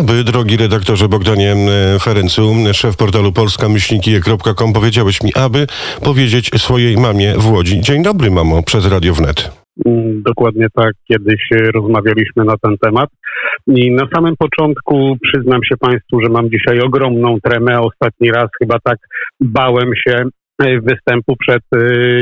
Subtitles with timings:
[0.00, 1.56] Aby, drogi redaktorze Bogdanie
[2.00, 5.66] Ferencu, szef portalu polska-kije.com, powiedziałeś mi, aby
[6.04, 7.80] powiedzieć swojej mamie w Łodzi.
[7.80, 9.50] Dzień dobry, mamo, przez Radio Wnet.
[9.86, 13.10] Mm, Dokładnie tak, kiedyś e, rozmawialiśmy na ten temat.
[13.66, 17.80] I na samym początku przyznam się Państwu, że mam dzisiaj ogromną tremę.
[17.80, 18.98] Ostatni raz chyba tak
[19.40, 20.16] bałem się
[20.60, 21.78] występu przed e,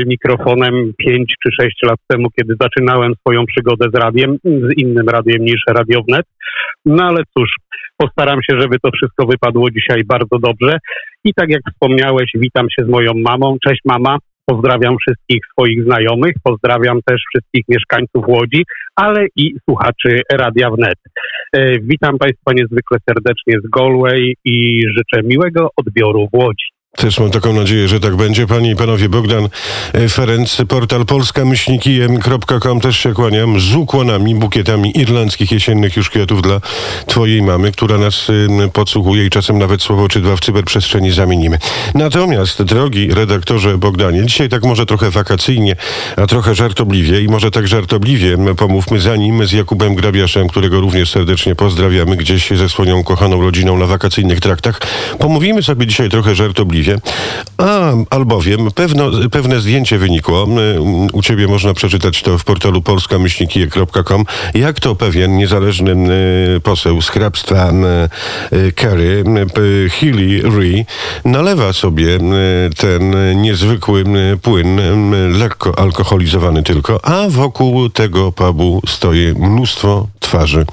[0.07, 5.45] mikrofonem 5 czy 6 lat temu, kiedy zaczynałem swoją przygodę z radiem, z innym radiem
[5.45, 6.25] niż Radio Wnet.
[6.85, 7.49] No ale cóż,
[7.97, 10.77] postaram się, żeby to wszystko wypadło dzisiaj bardzo dobrze.
[11.23, 13.57] I tak jak wspomniałeś, witam się z moją mamą.
[13.67, 14.17] Cześć mama.
[14.45, 18.63] Pozdrawiam wszystkich swoich znajomych, pozdrawiam też wszystkich mieszkańców Łodzi,
[18.95, 20.97] ale i słuchaczy Radia Wnet.
[21.53, 26.80] E, Witam Państwa niezwykle serdecznie z Galway i życzę miłego odbioru w Łodzi.
[26.97, 28.47] Też mam taką nadzieję, że tak będzie.
[28.47, 29.49] Panie i panowie, Bogdan
[29.93, 36.61] e, Ferenc, portal polska-kije.com też się kłaniam z ukłonami, bukietami irlandzkich jesiennych już kwiatów dla
[37.05, 38.27] twojej mamy, która nas
[38.73, 41.59] podsłuchuje i czasem nawet słowo czy dwa w cyberprzestrzeni zamienimy.
[41.95, 45.75] Natomiast, drogi redaktorze Bogdanie, dzisiaj tak może trochę wakacyjnie,
[46.17, 51.55] a trochę żartobliwie i może tak żartobliwie pomówmy zanim z Jakubem Grabiaszem, którego również serdecznie
[51.55, 54.81] pozdrawiamy gdzieś ze swoją kochaną rodziną na wakacyjnych traktach.
[55.19, 56.80] Pomówimy sobie dzisiaj trochę żartobliwie.
[57.57, 60.47] A, albowiem pewno, pewne zdjęcie wynikło.
[61.13, 64.25] U ciebie można przeczytać to w portalu polska-kije.com.
[64.53, 65.95] Jak to pewien niezależny
[66.63, 67.71] poseł z hrabstwa
[68.53, 69.23] y, Kerry,
[69.57, 70.85] y, Healy Ree,
[71.25, 72.19] nalewa sobie
[72.77, 74.03] ten niezwykły
[74.41, 74.81] płyn,
[75.39, 80.65] lekko alkoholizowany tylko, a wokół tego pubu stoi mnóstwo twarzy.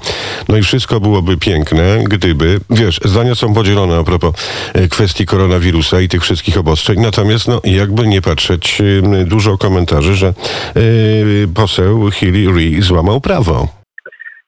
[0.49, 4.35] No i wszystko byłoby piękne, gdyby, wiesz, zdania są podzielone a propos
[4.73, 10.15] e, kwestii koronawirusa i tych wszystkich obostrzeń, natomiast no jakby nie patrzeć, y, dużo komentarzy,
[10.15, 10.33] że
[10.77, 13.78] y, poseł Hilly Ree złamał prawo.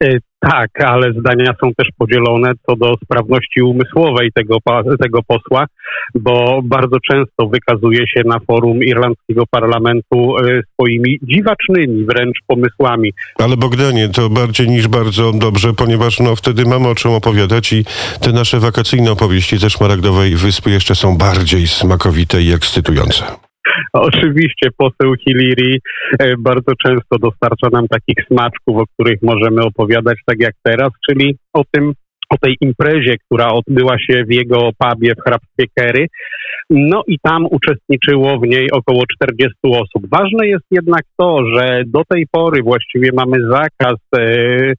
[0.01, 0.17] E,
[0.49, 4.57] Tak, ale zdania są też podzielone co do sprawności umysłowej tego,
[5.01, 5.65] tego posła,
[6.15, 13.13] bo bardzo często wykazuje się na forum irlandzkiego parlamentu e, swoimi dziwacznymi wręcz pomysłami.
[13.39, 17.85] Ale Bogdanie, to bardziej niż bardzo dobrze, ponieważ no wtedy mamy o czym opowiadać i
[18.21, 23.50] te nasze wakacyjne opowieści ze Szmaragdowej Wyspy jeszcze są bardziej smakowite i ekscytujące.
[23.93, 25.79] Oczywiście poseł Hillary
[26.19, 31.37] e, bardzo często dostarcza nam takich smaczków, o których możemy opowiadać tak jak teraz, czyli
[31.53, 31.93] o tym,
[32.31, 36.07] o tej imprezie, która odbyła się w jego pubie w hrabstwie Kerry.
[36.69, 40.09] No i tam uczestniczyło w niej około 40 osób.
[40.11, 44.73] Ważne jest jednak to, że do tej pory właściwie mamy zakaz e,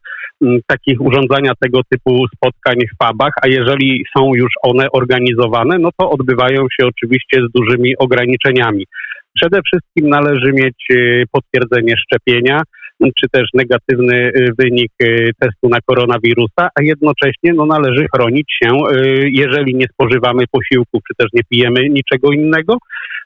[0.66, 6.10] takich urządzania tego typu spotkań w pubach, a jeżeli są już one organizowane, no to
[6.10, 8.86] odbywają się oczywiście z dużymi ograniczeniami.
[9.34, 10.96] Przede wszystkim należy mieć e,
[11.32, 12.60] potwierdzenie szczepienia,
[13.20, 15.06] czy też negatywny e, wynik e,
[15.38, 21.14] testu na koronawirusa, a jednocześnie no, należy chronić się, e, jeżeli nie spożywamy posiłku, czy
[21.18, 22.76] też nie pijemy niczego innego,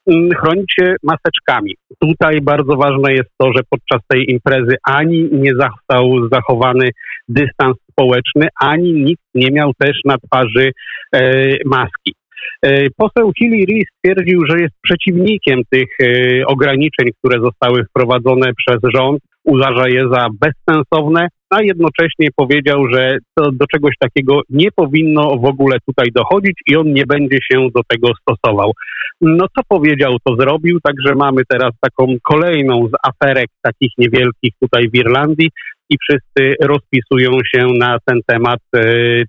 [0.06, 1.76] mm, chronić się maseczkami.
[2.00, 6.88] Tutaj bardzo ważne jest to, że podczas tej imprezy ani nie został zachowany
[7.28, 10.70] dystans społeczny, ani nikt nie miał też na twarzy
[11.12, 11.20] e,
[11.64, 12.14] maski.
[12.62, 19.20] E, Poseł Hillary stwierdził, że jest przeciwnikiem tych e, ograniczeń, które zostały wprowadzone przez rząd.
[19.46, 25.44] Uważa je za bezsensowne, a jednocześnie powiedział, że to do czegoś takiego nie powinno w
[25.44, 28.72] ogóle tutaj dochodzić i on nie będzie się do tego stosował.
[29.20, 34.88] No co powiedział, to zrobił, także mamy teraz taką kolejną z aferek takich niewielkich tutaj
[34.88, 35.50] w Irlandii
[35.90, 38.82] i wszyscy rozpisują się na ten temat e,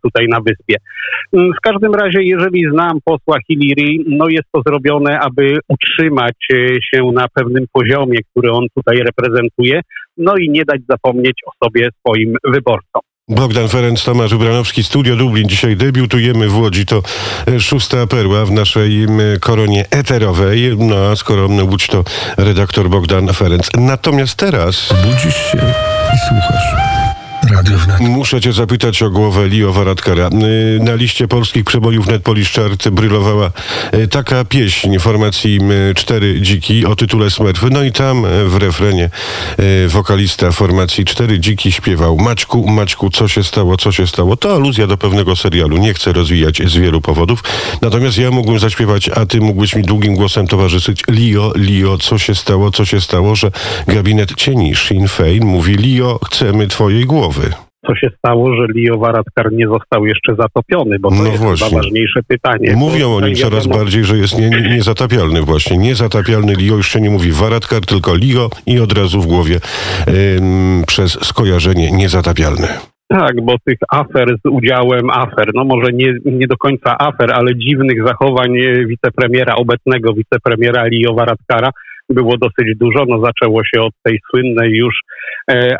[0.04, 0.76] tutaj na wyspie.
[1.34, 6.56] Mm, W każdym razie, jeżeli znam posła Hillary, no jest to zrobione, aby utrzymać e,
[6.82, 9.82] się na pewnym poziomie, który on tutaj reprezentuje,
[10.18, 13.07] no i nie dać zapomnieć o sobie swoim wyborcom.
[13.30, 15.50] Bogdan Ferenc, Tomasz Ubranowski, Studio Dublin.
[15.50, 16.86] Dzisiaj debiutujemy w Łodzi.
[16.86, 17.04] To
[17.48, 19.08] e, szósta perła w naszej
[19.40, 20.76] koronie eterowej.
[20.78, 22.04] No a skoro Łódź to
[22.38, 23.70] redaktor Bogdan Ferenc.
[23.78, 25.58] Natomiast teraz Budzisz się
[26.16, 26.97] i słuchasz.
[28.00, 30.28] Muszę cię zapytać o głowę Leo Varadkara.
[30.28, 33.52] Y, Na liście polskich przebojów Net Polish Chart brylowała
[33.94, 35.60] y, taka pieśń formacji
[35.92, 37.70] y, Cztery Dziki o tytule Smurfy.
[37.70, 39.10] No i tam w refrenie
[39.88, 44.38] wokalista formacji Cztery Dziki śpiewał Maćku, Maćku, co się stało, co się stało.
[44.38, 45.78] To aluzja do pewnego serialu.
[45.78, 47.44] Nie chcę rozwijać z wielu powodów.
[47.82, 51.04] Natomiast ja mógłbym zaśpiewać, a ty mógłbyś mi długim głosem towarzyszyć.
[51.08, 53.52] Leo, Leo, co się stało, co się stało, że
[53.88, 57.37] gabinet cieni Sinn Fein mówi Leo, chcemy twojej głowy.
[57.88, 61.68] Co się stało, że Leo Varadkar nie został jeszcze zatopiony, bo to No jest właśnie.
[61.70, 62.74] chyba ważniejsze pytanie.
[62.76, 65.78] Mówią o nim coraz bardziej, że jest nie, nie, niezatapialny właśnie.
[65.78, 69.60] Niezatapialny Lio, już się nie mówi Varadkar, tylko Lio i od razu w głowie
[70.38, 72.68] ym, przez skojarzenie niezatapialny.
[73.10, 77.56] Tak, bo tych afer z udziałem afer, no może nie, nie do końca afer, ale
[77.56, 81.70] dziwnych zachowań e, wicepremiera, obecnego wicepremiera Liowa Radkara
[82.10, 83.06] było dosyć dużo.
[83.08, 84.96] No zaczęło się od tej słynnej już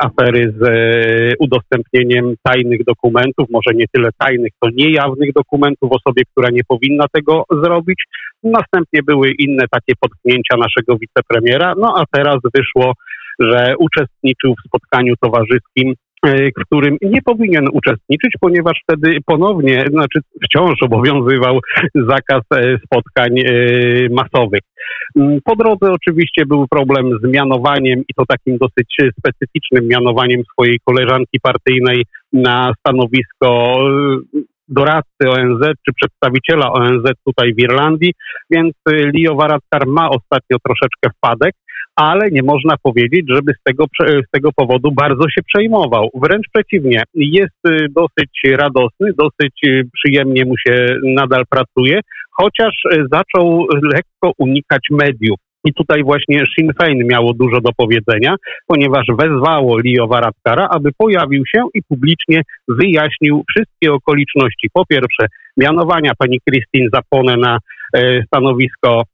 [0.00, 6.48] afery z e, udostępnieniem tajnych dokumentów, może nie tyle tajnych, to niejawnych dokumentów osobie, która
[6.50, 8.04] nie powinna tego zrobić.
[8.42, 12.92] Następnie były inne takie potknięcia naszego wicepremiera, no a teraz wyszło,
[13.38, 20.20] że uczestniczył w spotkaniu towarzyskim E, w którym nie powinien uczestniczyć, ponieważ wtedy ponownie, znaczy
[20.44, 21.60] wciąż obowiązywał
[21.94, 23.44] zakaz e, spotkań e,
[24.10, 24.60] masowych.
[25.16, 30.78] Mm, po drodze oczywiście był problem z mianowaniem i to takim dosyć specyficznym mianowaniem swojej
[30.84, 33.78] koleżanki partyjnej na stanowisko
[34.68, 38.12] doradcy ONZ czy przedstawiciela ONZ tutaj w Irlandii,
[38.50, 41.54] więc Leo Varadkar ma ostatnio troszeczkę wpadek
[41.98, 46.08] ale nie można powiedzieć, żeby z tego, z tego powodu bardzo się przejmował.
[46.14, 52.00] Wręcz przeciwnie, jest y, dosyć radosny, dosyć y, przyjemnie mu się nadal pracuje,
[52.30, 55.38] chociaż y, zaczął lekko unikać mediów.
[55.64, 61.42] I tutaj właśnie Sinn Féin miało dużo do powiedzenia, ponieważ wezwało Leo Varadkara, aby pojawił
[61.46, 64.68] się i publicznie wyjaśnił wszystkie okoliczności.
[64.72, 65.26] Po pierwsze,
[65.56, 67.58] mianowania pani Christine Zapone na
[67.94, 69.06] e, stanowisko e,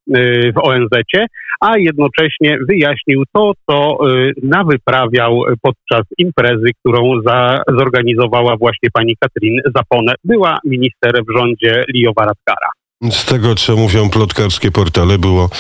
[0.53, 1.27] w ONZ-cie,
[1.61, 9.61] a jednocześnie wyjaśnił to, co e, nawyprawiał podczas imprezy, którą za, zorganizowała właśnie pani Katrin
[9.75, 10.15] Zapone.
[10.25, 12.84] Była minister w rządzie Leo Varadkara.
[13.11, 15.51] Z tego, co mówią plotkarskie portale, było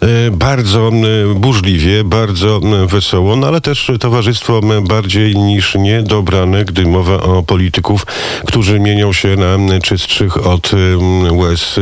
[0.00, 6.86] e, bardzo e, burzliwie, bardzo e, wesoło, no ale też towarzystwo bardziej niż niedobrane, gdy
[6.86, 8.06] mowa o polityków,
[8.46, 10.70] którzy mienią się na czystszych od
[11.30, 11.80] łez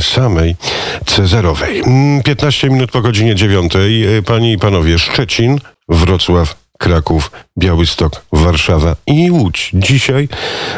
[0.00, 0.56] samej
[1.06, 1.82] Cezarowej.
[2.24, 3.72] 15 mm, minut po godzinie 9.
[4.26, 5.58] Panie i panowie, Szczecin,
[5.88, 9.70] Wrocław, Kraków, Białystok, Warszawa i Łódź.
[9.74, 10.28] Dzisiaj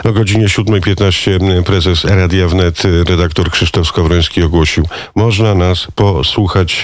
[0.04, 6.82] o godzinie 7.15 prezes Radia Wnet, redaktor Krzysztof Skowroński ogłosił, można nas posłuchać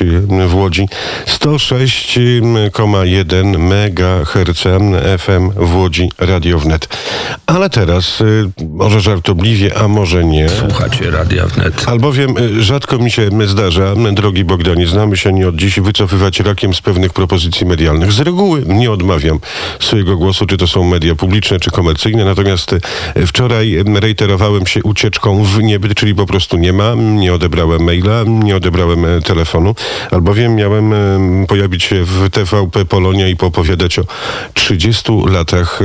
[0.49, 0.89] w Łodzi
[1.27, 4.65] 106,1 MHz
[5.19, 6.89] FM w Łodzi Radio Wnet.
[7.47, 10.49] Ale teraz, y, może żartobliwie, a może nie.
[10.49, 11.89] Słuchacie Radia Wnet.
[11.89, 16.75] Albowiem y, rzadko mi się zdarza, drogi Bogdanie, znamy się nie od dziś, wycofywać rakiem
[16.75, 18.13] z pewnych propozycji medialnych.
[18.13, 19.39] Z reguły nie odmawiam
[19.81, 22.25] swojego głosu, czy to są media publiczne, czy komercyjne.
[22.25, 27.83] Natomiast e, wczoraj reiterowałem się ucieczką w niebyt, czyli po prostu nie ma, nie odebrałem
[27.83, 29.75] maila, nie odebrałem e, telefonu,
[30.11, 30.95] albowiem miałem
[31.49, 34.03] pojawić się w TVP Polonia i popowiadać o
[34.55, 35.81] 30 latach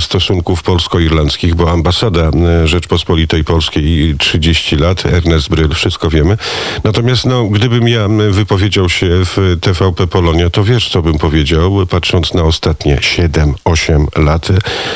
[0.00, 2.30] stosunków polsko-irlandzkich, bo ambasada
[2.64, 6.38] Rzeczpospolitej Polskiej 30 lat, Ernest Bryl, wszystko wiemy.
[6.84, 12.34] Natomiast no, gdybym ja wypowiedział się w TVP Polonia, to wiesz, co bym powiedział, patrząc
[12.34, 14.48] na ostatnie 7-8 8 lat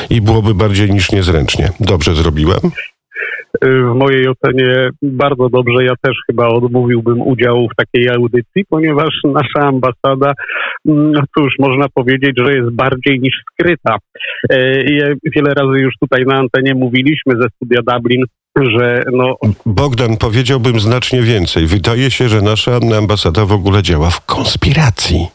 [0.09, 1.69] i byłoby bardziej niż niezręcznie.
[1.79, 2.59] Dobrze zrobiłem?
[3.61, 5.85] w mojej ocenie bardzo dobrze.
[5.85, 10.33] Ja też chyba odmówiłbym udziału w takiej audycji, ponieważ nasza ambasada,
[10.87, 13.97] mm, no cóż, można powiedzieć, że jest bardziej niż skryta.
[14.49, 14.83] E,
[15.35, 18.23] wiele razy już tutaj na antenie mówiliśmy ze studia Dublin,
[18.55, 19.35] że no...
[19.65, 21.65] Bogdan, powiedziałbym znacznie więcej.
[21.65, 25.27] Wydaje się, że nasza ambasada w ogóle działa w konspiracji.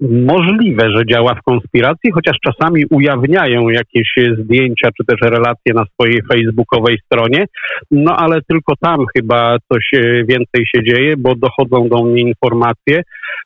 [0.00, 6.20] Możliwe, że działa w konspiracji, chociaż czasami ujawniają jakieś zdjęcia czy też relacje na swojej
[6.32, 7.44] facebookowej stronie,
[7.90, 13.02] no ale tylko tam chyba coś e, więcej się dzieje, bo dochodzą do mnie informacje,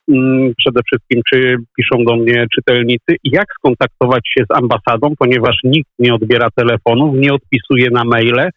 [0.09, 5.91] mm, przede wszystkim czy piszą do mnie czytelnicy, jak skontaktować się z ambasadą, ponieważ nikt
[5.99, 8.51] nie odbiera telefonów, nie odpisuje na maile,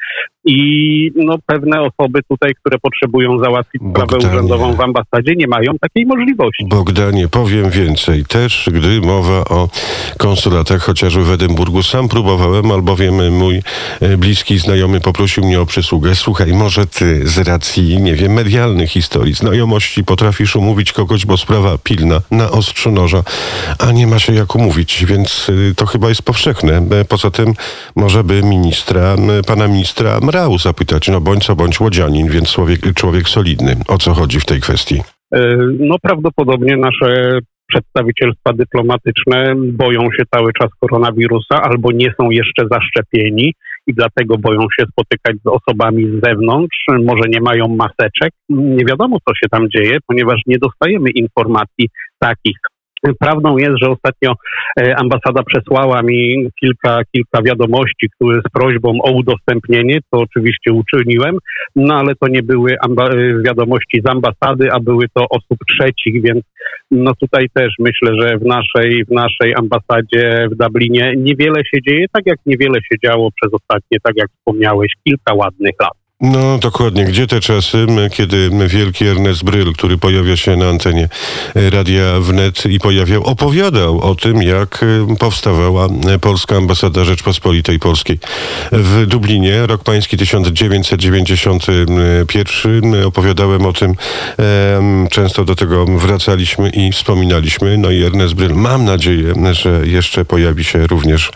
[0.45, 4.07] i no, pewne osoby tutaj, które potrzebują załatwić Bogdanie.
[4.07, 6.65] sprawę urzędową w ambasadzie, nie mają takiej możliwości.
[6.65, 8.25] Bogdanie, powiem więcej.
[8.25, 9.69] Też, gdy mowa o
[10.17, 13.61] konsulatach, chociażby w Edynburgu, sam próbowałem, albowiem mój
[14.01, 16.15] e, bliski znajomy poprosił mnie o przysługę.
[16.15, 21.77] Słuchaj, może ty z racji, nie wiem, medialnych historii, znajomości potrafisz umówić kogoś, bo sprawa
[21.83, 23.23] pilna, na ostrzu noża,
[23.79, 26.73] a nie ma się jak umówić, więc e, to chyba jest powszechne.
[26.91, 27.53] E, poza tym,
[27.95, 29.15] może by ministra,
[29.47, 33.75] pana ministra Mrał zapytać, no bądź co bądź łodzianin, więc człowiek, człowiek solidny.
[33.87, 35.01] O co chodzi w tej kwestii?
[35.79, 43.53] No prawdopodobnie nasze przedstawicielstwa dyplomatyczne boją się cały czas koronawirusa albo nie są jeszcze zaszczepieni
[43.87, 48.31] i dlatego boją się spotykać z osobami z zewnątrz, może nie mają maseczek.
[48.49, 51.89] Nie wiadomo, co się tam dzieje, ponieważ nie dostajemy informacji
[52.19, 52.57] takich,
[53.19, 54.33] Prawdą jest, że ostatnio
[54.79, 61.37] e, ambasada przesłała mi kilka, kilka wiadomości które z prośbą o udostępnienie, to oczywiście uczyniłem,
[61.75, 66.45] no ale to nie były e, wiadomości z ambasady, a były to osób trzecich, więc
[66.91, 72.05] no tutaj też myślę, że w naszej, w naszej ambasadzie w Dublinie niewiele się dzieje,
[72.11, 76.06] tak jak niewiele się działo przez ostatnie, tak jak wspomniałeś, kilka ładnych lat.
[76.21, 77.05] No dokładnie.
[77.05, 81.09] Gdzie te czasy, kiedy wielki Ernest Bryl, który pojawia się na antenie
[81.55, 87.79] e, Radia Wnet i pojawiał, opowiadał o tym, jak e, powstawała e, Polska Ambasada Rzeczpospolitej
[87.79, 88.19] Polskiej
[88.71, 89.67] w Dublinie.
[89.67, 93.05] Rok pański 1991.
[93.05, 93.95] Opowiadałem o tym.
[95.11, 97.77] Często do tego wracaliśmy i wspominaliśmy.
[97.77, 101.31] No i Ernest Bryl, mam nadzieję, że jeszcze pojawi się również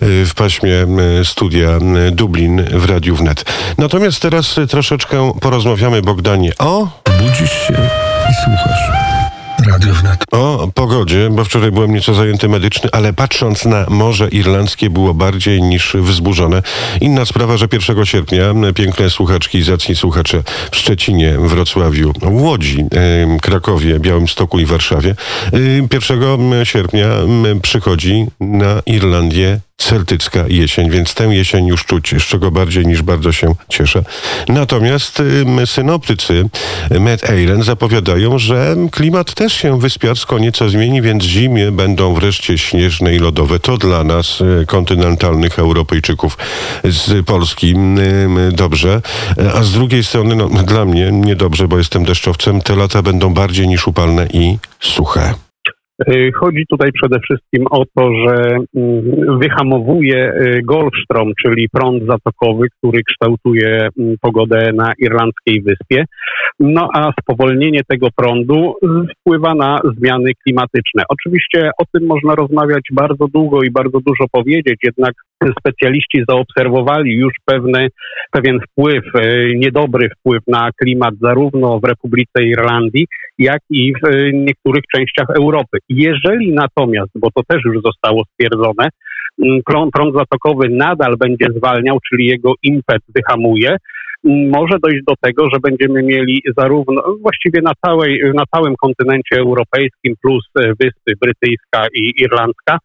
[0.00, 0.86] w paśmie
[1.24, 1.78] studia
[2.12, 3.44] Dublin w Radiu Wnet.
[3.78, 6.88] Natomiast teraz troszeczkę porozmawiamy, Bogdanie, o...
[7.18, 7.72] Budzisz się
[8.30, 8.92] i słuchasz.
[9.66, 10.24] Radio Wnet.
[10.30, 15.62] O pogodzie, bo wczoraj byłem nieco zajęty medyczny, ale patrząc na Morze Irlandzkie było bardziej
[15.62, 16.62] niż wzburzone.
[17.00, 22.84] Inna sprawa, że 1 sierpnia piękne słuchaczki i zacni słuchacze w Szczecinie, Wrocławiu, Łodzi,
[23.42, 25.14] Krakowie, Białymstoku i Warszawie
[25.92, 27.08] 1 sierpnia
[27.62, 33.32] przychodzi na Irlandię celtycka jesień, więc tę jesień już czuć, z czego bardziej niż bardzo
[33.32, 34.04] się cieszę.
[34.48, 35.22] Natomiast
[35.66, 36.48] synoptycy
[37.00, 43.14] Met Eilen zapowiadają, że klimat też się wyspiarsko nieco zmieni, więc zimie będą wreszcie śnieżne
[43.14, 43.58] i lodowe.
[43.60, 46.38] To dla nas, y, kontynentalnych Europejczyków
[46.84, 47.74] z Polski,
[48.52, 49.02] dobrze.
[49.54, 52.60] A z drugiej strony, no, dla mnie niedobrze, bo jestem deszczowcem.
[52.60, 55.34] Te lata będą bardziej niż upalne i suche.
[56.08, 62.66] Y, chodzi tutaj przede wszystkim o to, że mm, wyhamowuje y, Golfstrom, czyli prąd zatokowy,
[62.78, 66.04] który kształtuje mm, pogodę na irlandzkiej wyspie.
[66.60, 68.74] No a spowolnienie tego prądu
[69.20, 71.02] wpływa na zmiany klimatyczne.
[71.08, 75.12] Oczywiście o tym można rozmawiać bardzo długo i bardzo dużo powiedzieć, jednak
[75.60, 77.88] specjaliści zaobserwowali już pewne,
[78.30, 83.06] pewien wpływ, y, niedobry wpływ na klimat zarówno w Republice Irlandii,
[83.38, 85.78] jak i w niektórych częściach Europy.
[85.88, 88.88] Jeżeli natomiast, bo to też już zostało stwierdzone,
[89.64, 93.76] prąd, zatokowy nadal będzie zwalniał, czyli jego impet wyhamuje,
[94.24, 100.14] może dojść do tego, że będziemy mieli zarówno właściwie na, całej, na całym kontynencie europejskim
[100.22, 102.78] plus e, wyspy brytyjska i irlandzka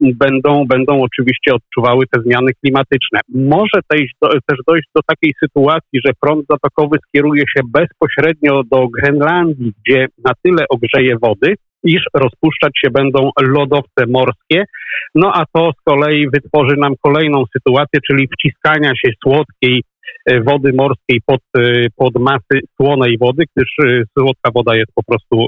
[0.00, 3.20] będą, będą oczywiście odczuwały te zmiany klimatyczne.
[3.28, 8.88] Może też, do, też dojść do takiej sytuacji, że prąd zatokowy skieruje się bezpośrednio do
[8.88, 11.54] Grenlandii, gdzie na tyle ogrzeje wody,
[11.84, 14.64] iż rozpuszczać się będą lodowce morskie.
[15.14, 19.82] No a to z kolei wytworzy nam kolejną sytuację, czyli wciskania się słodkiej
[20.46, 25.46] wody morskiej pod, e, pod masy słonej wody, gdyż e, słodka woda jest po prostu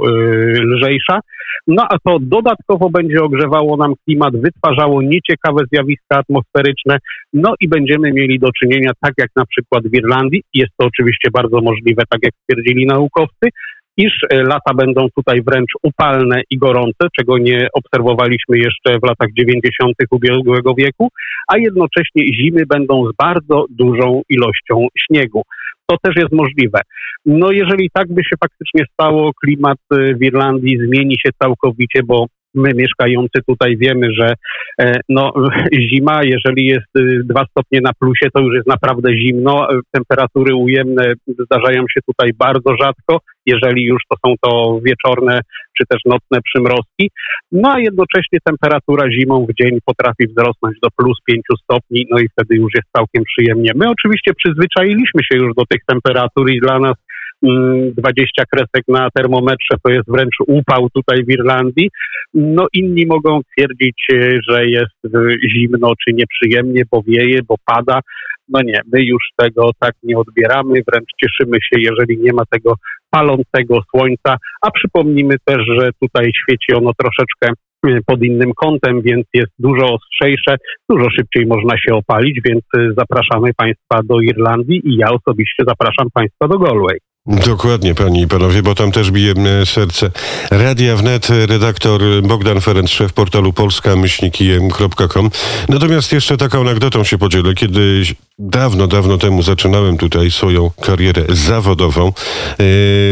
[0.63, 1.21] lżejsza.
[1.67, 6.99] No a to dodatkowo będzie ogrzewało nam klimat, wytwarzało nieciekawe zjawiska atmosferyczne,
[7.33, 11.31] no i będziemy mieli do czynienia, tak jak na przykład w Irlandii, jest to oczywiście
[11.33, 13.49] bardzo możliwe, tak jak stwierdzili naukowcy,
[13.97, 19.29] iż e, lata będą tutaj wręcz upalne i gorące, czego nie obserwowaliśmy jeszcze w latach
[19.39, 19.95] 90.
[20.11, 21.09] ubiegłego wieku,
[21.49, 25.43] a jednocześnie zimy będą z bardzo dużą ilością śniegu.
[25.87, 26.81] To też jest możliwe.
[27.27, 32.27] No jeżeli tak by się faktycznie stało, klimat e, w Irlandii zmieni się całkowicie, bo
[32.55, 34.35] my mieszkający tutaj wiemy, że
[34.81, 35.33] e, no,
[35.91, 36.87] zima, jeżeli jest
[37.25, 39.69] 2 y, stopnie na plusie, to już jest naprawdę zimno.
[39.93, 45.41] Temperatury ujemne zdarzają się tutaj bardzo rzadko, jeżeli już to są to wieczorne
[45.79, 47.11] czy też nocne przymrozki.
[47.53, 52.29] No a jednocześnie temperatura zimą w dzień potrafi wzrosnąć do plus 5 stopni, no i
[52.29, 53.73] wtedy już jest całkiem przyjemnie.
[53.75, 56.95] My oczywiście przyzwyczailiśmy się już do tych temperatur i dla nas
[57.43, 61.91] 20 mm, kresek na termometrze to jest wręcz upał tutaj w Irlandii.
[62.35, 65.17] No inni mogą twierdzić, e, że jest
[65.53, 68.01] zimno czy nieprzyjemnie, bo wieje, bo pada.
[68.49, 72.75] No nie, my już tego tak nie odbieramy, wręcz cieszymy się, jeżeli nie ma tego
[73.11, 77.49] palącego słońca, a przypomnijmy też, że tutaj świeci ono troszeczkę
[77.87, 80.57] e, pod innym kątem, więc jest dużo ostrzejsze,
[80.91, 86.09] dużo szybciej można się opalić, więc e, zapraszamy Państwa do Irlandii i ja osobiście zapraszam
[86.15, 86.99] Państwa do Galway.
[87.27, 90.11] Dokładnie, panie i panowie, bo tam też bije serce.
[90.51, 95.31] Radia Wnet, redaktor Bogdan Ferenc, szef portalu polska-myślnikiem.com.
[95.69, 97.55] Natomiast jeszcze taką anegdotą się podzielę.
[97.55, 98.03] Kiedy
[98.43, 102.13] dawno, dawno temu zaczynałem tutaj swoją karierę zawodową
[102.59, 102.65] yy,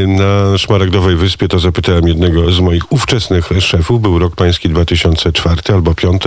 [0.07, 5.95] na Szmaragdowej Wyspie, to zapytałem jednego z moich ówczesnych szefów, był rok pański 2004 albo
[5.95, 6.23] 5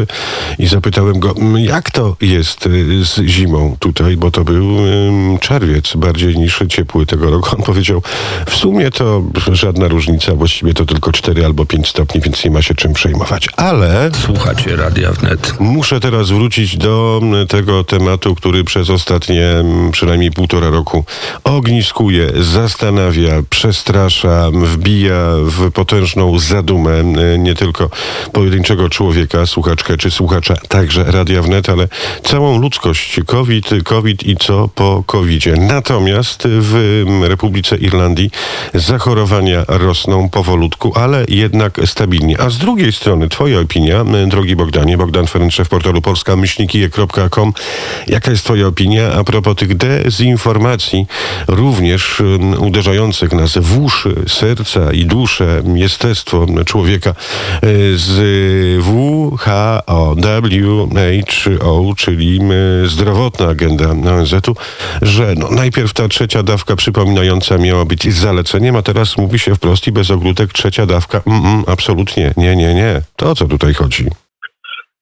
[0.59, 4.77] i zapytałem go, "M, jak to jest y, z zimą tutaj, bo to był
[5.39, 7.49] czerwiec bardziej niż ciepły tego roku.
[7.57, 8.01] On powiedział,
[8.45, 12.61] w sumie to żadna różnica, właściwie to tylko 4 albo 5 stopni, więc nie ma
[12.61, 13.47] się czym przejmować.
[13.57, 15.53] Ale Słuchacie Radia Wnet.
[15.59, 21.05] Muszę teraz wrócić do tego tematu, który przez ostatnie mm, przynajmniej półtora roku
[21.43, 27.89] ogniskuje, zastanawia, przestrasza, wbija w potężną zadumę mm, nie tylko
[28.31, 31.87] pojedynczego człowieka, słuchaczkę czy słuchacza, także Radia Wnet, ale
[32.23, 33.19] całą ludzkość.
[33.25, 35.53] COVID, COVID i co po COVIDzie.
[35.53, 38.31] Natomiast w mm, Republice Irlandii
[38.73, 42.41] zachorowania rosną powolutku, ale jednak stabilnie.
[42.41, 47.53] A z drugiej strony, twoja opinia, m, drogi Bogdanie, Bogdan Ferenc, szef portalu polska-myślnikije.com.
[48.07, 51.05] Jaka jest twoja opinia a propos tych dezinformacji,
[51.47, 52.23] również
[52.59, 57.15] uderzających nas w uszy, serca i duszę, jestestwo człowieka e,
[57.95, 58.15] z
[58.85, 62.39] WHO, WHO, czyli
[62.85, 64.55] zdrowotna agenda ONZ-u,
[65.01, 69.87] że no, najpierw ta trzecia dawka przypominająca miała być zaleceniem, a teraz mówi się wprost
[69.87, 71.21] i bez ogródek trzecia dawka.
[71.27, 73.01] Mm, mm, absolutnie, nie, nie, nie.
[73.15, 74.22] To o co tutaj chodzi?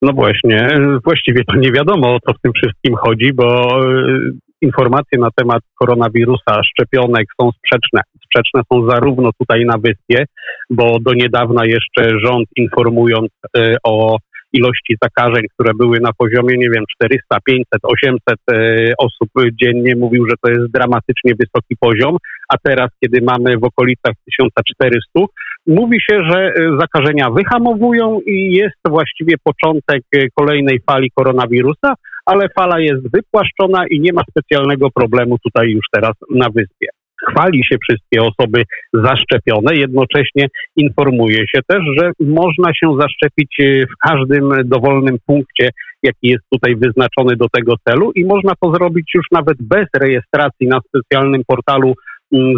[0.02, 0.68] No właśnie,
[1.04, 5.62] właściwie to nie wiadomo o co w tym wszystkim chodzi, bo y, informacje na temat
[5.74, 8.00] koronawirusa, szczepionek są sprzeczne.
[8.24, 10.24] Sprzeczne są zarówno tutaj na wyspie,
[10.70, 14.16] bo do niedawna jeszcze rząd informując y, o
[14.52, 18.20] ilości zakażeń, które były na poziomie, nie wiem, 400, 500, 800
[18.52, 19.28] y, osób
[19.62, 22.16] dziennie, mówił, że to jest dramatycznie wysoki poziom,
[22.48, 25.32] a teraz, kiedy mamy w okolicach 1400,
[25.66, 31.94] mówi się, że y, zakażenia wyhamowują i jest właściwie początek y, kolejnej fali koronawirusa,
[32.26, 36.86] ale fala jest wypłaszczona i nie ma specjalnego problemu tutaj już teraz na wyspie.
[37.28, 38.62] Chwali się wszystkie osoby
[38.92, 45.68] zaszczepione, jednocześnie informuje się też, że można się zaszczepić y, w każdym dowolnym punkcie,
[46.02, 50.68] jaki jest tutaj wyznaczony do tego celu i można to zrobić już nawet bez rejestracji
[50.68, 51.94] na specjalnym portalu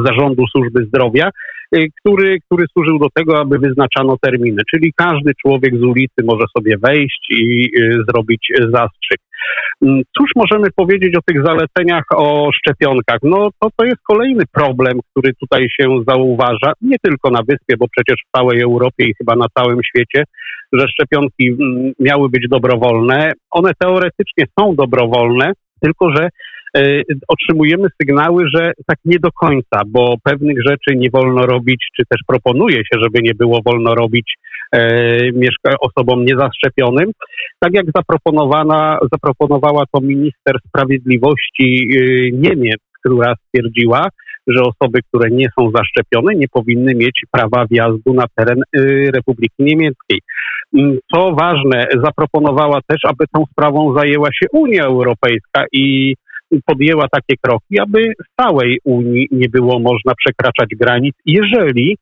[0.07, 1.31] Zarządu Służby Zdrowia,
[1.77, 4.63] y, który, który służył do tego, aby wyznaczano terminy.
[4.75, 9.21] Czyli każdy człowiek z ulicy może sobie wejść i y, zrobić zastrzyk.
[9.83, 13.19] Mm, Cóż możemy powiedzieć o tych zaleceniach o szczepionkach?
[13.23, 17.87] No to, to jest kolejny problem, który tutaj się zauważa, nie tylko na wyspie, bo
[17.89, 20.25] przecież w całej Europie i chyba na całym świecie,
[20.73, 23.33] że szczepionki mm, miały być dobrowolne.
[23.51, 26.29] One teoretycznie są dobrowolne, tylko że
[27.29, 32.21] otrzymujemy sygnały, że tak nie do końca, bo pewnych rzeczy nie wolno robić, czy też
[32.27, 34.35] proponuje się, żeby nie było wolno robić
[34.75, 35.19] e,
[35.81, 37.11] osobom niezaszczepionym.
[37.59, 42.01] Tak jak zaproponowana, zaproponowała to minister sprawiedliwości e,
[42.33, 44.09] Niemiec, która stwierdziła,
[44.47, 48.63] że osoby, które nie są zaszczepione, nie powinny mieć prawa wjazdu na teren
[49.15, 50.21] Republiki Niemieckiej.
[50.75, 56.15] Mm, Co ważne, zaproponowała też, aby tą sprawą zajęła się Unia Europejska i
[56.67, 61.97] podjęła takie kroki, aby w całej Unii nie było można przekraczać granic, jeżeli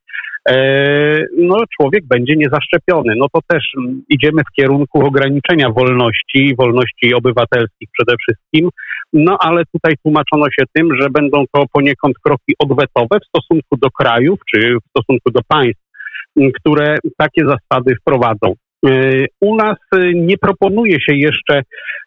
[0.48, 3.14] e, no, człowiek będzie niezaszczepiony.
[3.16, 8.68] No to też mm, idziemy w kierunku ograniczenia wolności, wolności obywatelskich przede wszystkim,
[9.12, 13.90] no ale tutaj tłumaczono się tym, że będą to poniekąd kroki odwetowe w stosunku do
[13.90, 15.82] krajów czy w stosunku do państw,
[16.60, 18.54] które takie zasady wprowadzą.
[18.86, 19.76] Y, U nas
[20.14, 21.62] nie proponuje się jeszcze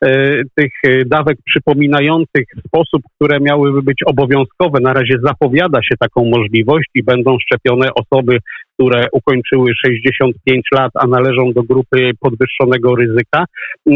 [0.05, 4.79] y, tych y, dawek przypominających sposób, które miałyby być obowiązkowe.
[4.81, 8.37] Na razie zapowiada się taką możliwość i będą szczepione osoby,
[8.73, 13.45] które ukończyły 65 lat, a należą do grupy podwyższonego ryzyka,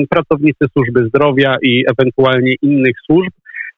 [0.10, 3.32] pracownicy służby zdrowia i ewentualnie innych służb.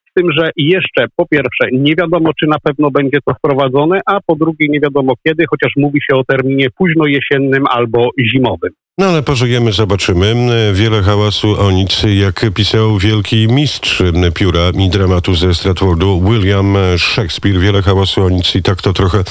[0.10, 4.20] Z tym, że jeszcze po pierwsze nie wiadomo, czy na pewno będzie to wprowadzone, a
[4.26, 8.72] po drugie nie wiadomo kiedy, chociaż mówi się o terminie późno jesiennym albo zimowym.
[9.02, 10.36] No ale pożyjemy, zobaczymy.
[10.74, 17.60] Wiele hałasu o nic, jak pisał wielki mistrz pióra i dramatu ze Stratfordu, William Shakespeare.
[17.60, 19.24] Wiele hałasu o nic i tak to trochę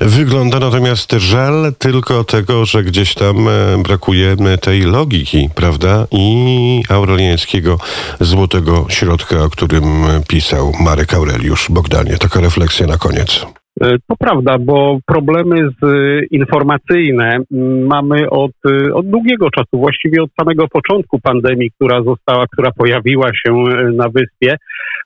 [0.00, 0.58] wygląda.
[0.58, 6.06] Natomiast żal tylko tego, że gdzieś tam e, brakuje tej logiki, prawda?
[6.10, 7.78] I aureliańskiego
[8.20, 11.66] złotego środka, o którym pisał Marek Aureliusz.
[11.70, 13.46] Bogdanie, taka refleksja na koniec.
[13.80, 17.38] E, To prawda, bo problemy z, y, informacyjne
[17.88, 23.28] mamy od, y, od długiego czasu, właściwie od samego początku pandemii, która została, która pojawiła
[23.34, 23.52] się
[23.92, 24.56] na wyspie.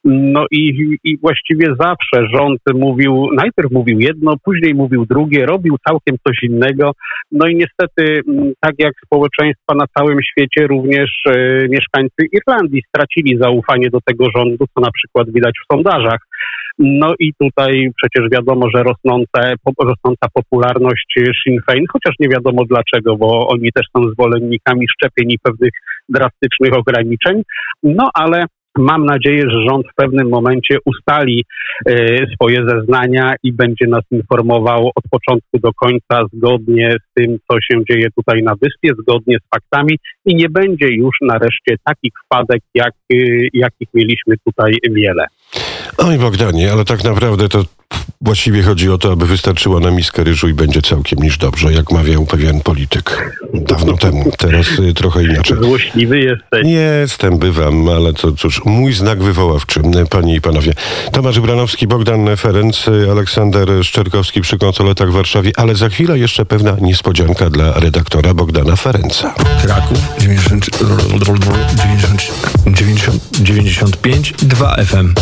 [0.04, 6.16] No i, i właściwie zawsze rząd mówił, najpierw mówił jedno, później mówił drugie, robił całkiem
[6.26, 6.92] coś innego.
[7.32, 8.20] No i niestety,
[8.60, 11.32] tak jak społeczeństwa na całym świecie, również e,
[11.68, 16.18] mieszkańcy Irlandii stracili zaufanie do tego rządu, co na przykład widać w sondażach.
[16.78, 21.14] No i tutaj przecież wiadomo, że rosnące, rosnąca popularność
[21.44, 25.72] Sinn Féin, chociaż nie wiadomo dlaczego, bo oni też są zwolennikami szczepień i pewnych
[26.08, 27.42] drastycznych ograniczeń.
[27.82, 28.44] No ale
[28.78, 31.44] Mam nadzieję, że rząd w pewnym momencie ustali
[31.86, 31.94] e,
[32.34, 37.84] swoje zeznania i będzie nas informował od początku do końca zgodnie z tym, co się
[37.90, 42.92] dzieje tutaj na wyspie, zgodnie z faktami i nie będzie już nareszcie takich wpadek, jak,
[43.12, 43.16] e,
[43.52, 45.26] jakich mieliśmy tutaj wiele.
[45.96, 47.64] Oj Bogdanie, ale tak naprawdę to
[48.20, 51.92] Właściwie chodzi o to, aby wystarczyła na miskę ryżu i będzie całkiem niż dobrze, jak
[51.92, 54.32] mawiał pewien polityk dawno temu.
[54.38, 55.56] Teraz y, trochę inaczej.
[55.62, 56.66] Złośliwy jesteś.
[56.66, 60.72] Jestem, bywam, ale to cóż, mój znak wywoławczy, panie i panowie.
[61.12, 66.76] Tomasz Branowski, Bogdan Ferenc, Aleksander Szczerkowski przy konsoletach w Warszawie, ale za chwilę jeszcze pewna
[66.80, 69.34] niespodzianka dla redaktora Bogdana Ferenca.
[69.62, 70.66] Kraków 90,
[72.66, 75.14] 90, 95 2 FM.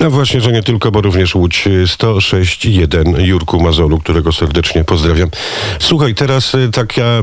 [0.00, 5.30] No właśnie, że nie tylko, bo również Łódź 106.1 Jurku Mazolu, którego serdecznie pozdrawiam.
[5.78, 7.22] Słuchaj, teraz y, taka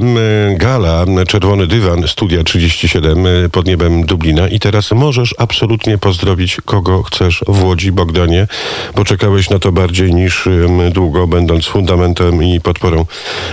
[0.56, 7.04] gala, Czerwony Dywan, Studia 37 y, pod niebem Dublina i teraz możesz absolutnie pozdrowić kogo
[7.04, 8.48] chcesz w Łodzi, Bogdanie,
[8.96, 10.50] bo czekałeś na to bardziej niż
[10.92, 13.06] długo, będąc fundamentem i podporą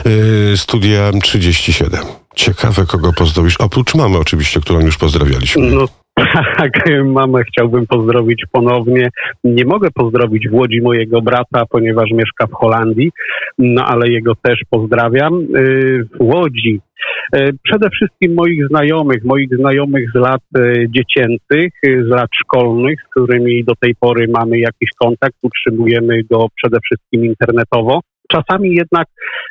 [0.06, 2.00] y, Studia 37.
[2.36, 3.56] Ciekawe, kogo pozdrowisz.
[3.56, 5.70] Oprócz mamy oczywiście, którą już pozdrawialiśmy.
[5.70, 6.03] No
[6.58, 6.72] tak,
[7.04, 9.08] mamę chciałbym pozdrowić ponownie.
[9.44, 13.10] Nie mogę pozdrowić w Łodzi mojego brata, ponieważ mieszka w Holandii,
[13.58, 15.34] no ale jego też pozdrawiam.
[15.56, 16.80] Y, w Łodzi
[17.36, 23.10] y, Przede wszystkim moich znajomych, moich znajomych z lat y, dziecięcych, z lat szkolnych, z
[23.10, 28.00] którymi do tej pory mamy jakiś kontakt, utrzymujemy go przede wszystkim internetowo.
[28.32, 29.06] Czasami jednak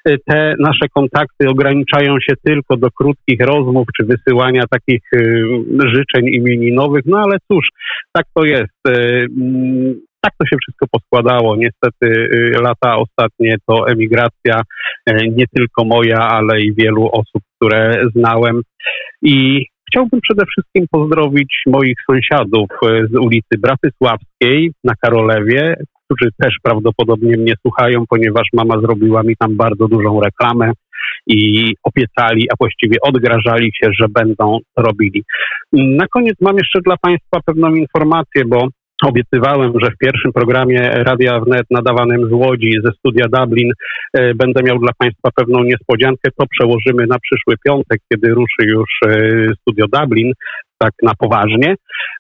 [0.09, 5.45] y, te nasze kontakty ograniczają się tylko do krótkich rozmów czy wysyłania takich y,
[5.79, 7.67] życzeń imieninowych, no ale cóż,
[8.13, 8.87] tak to jest.
[8.87, 11.55] Y, mm, tak to się wszystko poskładało.
[11.55, 12.29] Niestety
[12.61, 14.61] lata ostatnie to emigracja,
[15.31, 18.61] nie tylko moja, ale i wielu osób, które znałem.
[19.21, 22.67] I chciałbym przede wszystkim pozdrowić moich sąsiadów
[23.11, 25.75] z ulicy Bratysławskiej na Karolewie,
[26.15, 30.71] którzy też prawdopodobnie mnie słuchają, ponieważ mama zrobiła mi tam bardzo dużą reklamę
[31.27, 35.23] i obiecali, a właściwie odgrażali się, że będą robili.
[35.73, 38.67] Na koniec mam jeszcze dla Państwa pewną informację, bo
[39.03, 43.71] Obiecywałem, że w pierwszym programie Radia Wnet nadawanym z Łodzi ze studia Dublin
[44.13, 46.29] e, będę miał dla Państwa pewną niespodziankę.
[46.39, 49.09] To przełożymy na przyszły piątek, kiedy ruszy już e,
[49.61, 50.31] studio Dublin
[50.83, 51.75] tak na poważnie.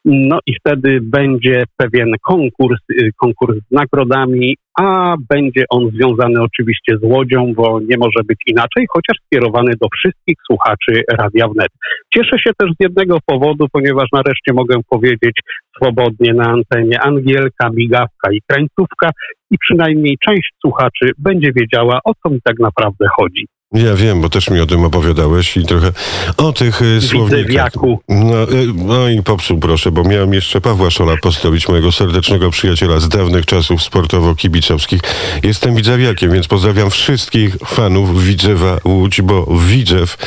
[0.05, 6.97] No i wtedy będzie pewien konkurs, y, konkurs z nagrodami, a będzie on związany oczywiście
[6.97, 11.69] z Łodzią, bo nie może być inaczej, chociaż skierowany do wszystkich słuchaczy Radia Wnet.
[12.13, 15.35] Cieszę się też z jednego powodu, ponieważ nareszcie mogę powiedzieć
[15.75, 19.09] swobodnie na antenie Angielka, Migawka i Krańcówka
[19.51, 23.47] i przynajmniej część słuchaczy będzie wiedziała, o co mi tak naprawdę chodzi.
[23.73, 25.91] Ja wiem, bo też mi o tym opowiadałeś i trochę
[26.37, 27.71] o tych y, słownikach.
[28.09, 32.99] No, y, no i popsuł proszę, bo miałem jeszcze Pawła Szola pozdrowić, mojego serdecznego przyjaciela
[32.99, 34.99] z dawnych czasów sportowo-kibicowskich.
[35.43, 40.17] Jestem widzewiakiem, więc pozdrawiam wszystkich fanów Widzewa Łódź, bo Widzew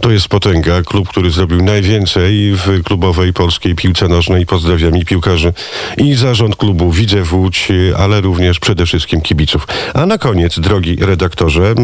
[0.00, 4.46] to jest potęga, klub, który zrobił najwięcej w klubowej polskiej piłce nożnej.
[4.46, 5.52] Pozdrawiam i piłkarzy
[5.96, 9.66] i zarząd klubu Widzew Łódź, ale również przede wszystkim kibiców.
[9.94, 11.74] A na koniec, drogi redaktorze,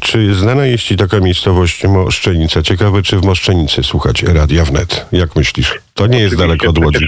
[0.00, 2.62] czy znana jest Ci taka miejscowość Moszczenica.
[2.62, 5.06] Ciekawe, czy w Moszczenicy słuchać Radia Wnet.
[5.12, 5.78] Jak myślisz?
[5.94, 7.06] To nie jest daleko od Łodzi.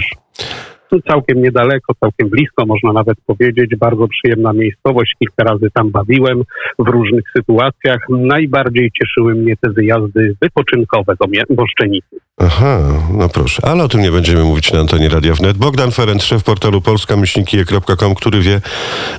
[1.07, 3.75] Całkiem niedaleko, całkiem blisko, można nawet powiedzieć.
[3.79, 5.15] Bardzo przyjemna miejscowość.
[5.19, 6.43] Kilka razy tam bawiłem
[6.79, 7.99] w różnych sytuacjach.
[8.09, 12.15] Najbardziej cieszyły mnie te wyjazdy wypoczynkowe do Moszczenicy.
[12.37, 12.79] Aha,
[13.17, 13.65] no proszę.
[13.65, 15.57] Ale o tym nie będziemy mówić na antenie Radia Wnet.
[15.57, 18.61] Bogdan Ferenc, szef portalu polska-com, który wie,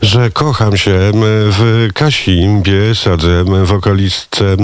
[0.03, 0.99] że kocham się
[1.51, 4.57] w Kasi Biesadze, wokalistce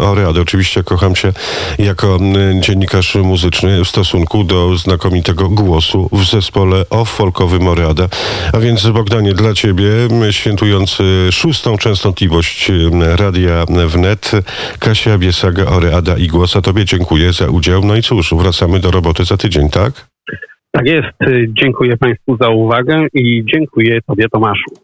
[0.00, 0.40] Oready.
[0.40, 1.32] Oczywiście kocham się
[1.78, 2.18] jako
[2.60, 6.41] dziennikarz muzyczny w stosunku do znakomitego głosu w zespole
[6.90, 8.08] off-folkowym Oreada.
[8.52, 9.88] A więc Bogdanie, dla ciebie,
[10.30, 12.72] świętujący szóstą częstotliwość
[13.16, 14.30] Radia Wnet,
[14.78, 16.56] Kasia Biesaga, Oreada i głos.
[16.56, 20.08] A tobie dziękuję za udział no i cóż, wracamy do roboty za tydzień, tak?
[20.70, 21.08] Tak jest.
[21.48, 24.74] Dziękuję Państwu za uwagę i dziękuję Tobie, Tomaszu.